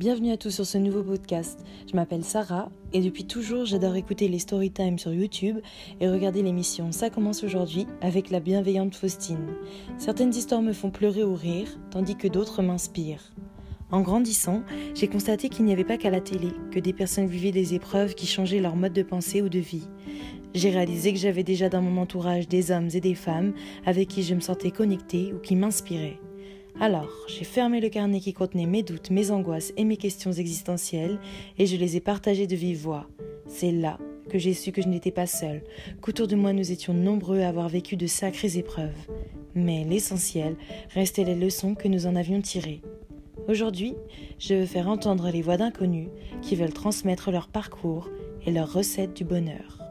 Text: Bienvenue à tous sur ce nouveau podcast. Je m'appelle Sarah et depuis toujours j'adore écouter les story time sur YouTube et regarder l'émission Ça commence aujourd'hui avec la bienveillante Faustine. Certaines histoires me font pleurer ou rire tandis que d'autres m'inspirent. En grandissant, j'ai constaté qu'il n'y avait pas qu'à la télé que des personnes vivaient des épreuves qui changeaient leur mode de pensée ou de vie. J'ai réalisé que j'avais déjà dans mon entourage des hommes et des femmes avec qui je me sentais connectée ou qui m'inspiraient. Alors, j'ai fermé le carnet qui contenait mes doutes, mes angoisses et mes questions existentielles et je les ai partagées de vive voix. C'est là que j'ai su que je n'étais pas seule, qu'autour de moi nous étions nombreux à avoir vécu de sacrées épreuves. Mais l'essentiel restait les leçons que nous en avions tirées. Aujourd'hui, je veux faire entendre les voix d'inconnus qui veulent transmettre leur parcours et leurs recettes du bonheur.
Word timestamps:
Bienvenue 0.00 0.32
à 0.32 0.38
tous 0.38 0.48
sur 0.48 0.64
ce 0.64 0.78
nouveau 0.78 1.02
podcast. 1.02 1.62
Je 1.86 1.94
m'appelle 1.94 2.24
Sarah 2.24 2.70
et 2.94 3.02
depuis 3.02 3.26
toujours 3.26 3.66
j'adore 3.66 3.96
écouter 3.96 4.28
les 4.28 4.38
story 4.38 4.70
time 4.70 4.98
sur 4.98 5.12
YouTube 5.12 5.58
et 6.00 6.08
regarder 6.08 6.40
l'émission 6.40 6.90
Ça 6.90 7.10
commence 7.10 7.44
aujourd'hui 7.44 7.86
avec 8.00 8.30
la 8.30 8.40
bienveillante 8.40 8.94
Faustine. 8.94 9.48
Certaines 9.98 10.34
histoires 10.34 10.62
me 10.62 10.72
font 10.72 10.90
pleurer 10.90 11.22
ou 11.22 11.34
rire 11.34 11.78
tandis 11.90 12.16
que 12.16 12.28
d'autres 12.28 12.62
m'inspirent. 12.62 13.34
En 13.90 14.00
grandissant, 14.00 14.62
j'ai 14.94 15.06
constaté 15.06 15.50
qu'il 15.50 15.66
n'y 15.66 15.72
avait 15.74 15.84
pas 15.84 15.98
qu'à 15.98 16.08
la 16.08 16.22
télé 16.22 16.48
que 16.70 16.80
des 16.80 16.94
personnes 16.94 17.26
vivaient 17.26 17.52
des 17.52 17.74
épreuves 17.74 18.14
qui 18.14 18.26
changeaient 18.26 18.60
leur 18.60 18.76
mode 18.76 18.94
de 18.94 19.02
pensée 19.02 19.42
ou 19.42 19.50
de 19.50 19.58
vie. 19.58 19.86
J'ai 20.54 20.70
réalisé 20.70 21.12
que 21.12 21.18
j'avais 21.18 21.44
déjà 21.44 21.68
dans 21.68 21.82
mon 21.82 22.00
entourage 22.00 22.48
des 22.48 22.70
hommes 22.70 22.88
et 22.94 23.02
des 23.02 23.14
femmes 23.14 23.52
avec 23.84 24.08
qui 24.08 24.22
je 24.22 24.34
me 24.34 24.40
sentais 24.40 24.70
connectée 24.70 25.34
ou 25.34 25.40
qui 25.40 25.56
m'inspiraient. 25.56 26.18
Alors, 26.82 27.10
j'ai 27.26 27.44
fermé 27.44 27.78
le 27.78 27.90
carnet 27.90 28.20
qui 28.20 28.32
contenait 28.32 28.64
mes 28.64 28.82
doutes, 28.82 29.10
mes 29.10 29.30
angoisses 29.30 29.74
et 29.76 29.84
mes 29.84 29.98
questions 29.98 30.32
existentielles 30.32 31.18
et 31.58 31.66
je 31.66 31.76
les 31.76 31.96
ai 31.96 32.00
partagées 32.00 32.46
de 32.46 32.56
vive 32.56 32.80
voix. 32.80 33.06
C'est 33.46 33.70
là 33.70 33.98
que 34.30 34.38
j'ai 34.38 34.54
su 34.54 34.72
que 34.72 34.80
je 34.80 34.88
n'étais 34.88 35.10
pas 35.10 35.26
seule, 35.26 35.62
qu'autour 36.00 36.26
de 36.26 36.36
moi 36.36 36.54
nous 36.54 36.72
étions 36.72 36.94
nombreux 36.94 37.40
à 37.40 37.48
avoir 37.48 37.68
vécu 37.68 37.98
de 37.98 38.06
sacrées 38.06 38.56
épreuves. 38.56 38.96
Mais 39.54 39.84
l'essentiel 39.84 40.56
restait 40.94 41.24
les 41.24 41.34
leçons 41.34 41.74
que 41.74 41.88
nous 41.88 42.06
en 42.06 42.16
avions 42.16 42.40
tirées. 42.40 42.80
Aujourd'hui, 43.46 43.94
je 44.38 44.54
veux 44.54 44.66
faire 44.66 44.88
entendre 44.88 45.28
les 45.30 45.42
voix 45.42 45.58
d'inconnus 45.58 46.08
qui 46.40 46.56
veulent 46.56 46.72
transmettre 46.72 47.30
leur 47.30 47.48
parcours 47.48 48.08
et 48.46 48.52
leurs 48.52 48.72
recettes 48.72 49.14
du 49.14 49.24
bonheur. 49.24 49.89